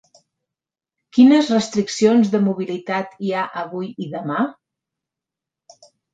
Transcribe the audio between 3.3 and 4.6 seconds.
ha avui i demà?